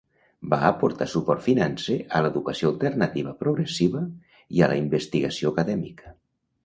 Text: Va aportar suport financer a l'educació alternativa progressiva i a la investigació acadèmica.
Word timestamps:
Va 0.53 0.57
aportar 0.69 1.07
suport 1.11 1.43
financer 1.47 1.97
a 2.19 2.21
l'educació 2.27 2.71
alternativa 2.75 3.35
progressiva 3.43 4.01
i 4.59 4.65
a 4.65 4.71
la 4.73 4.79
investigació 4.85 5.53
acadèmica. 5.55 6.15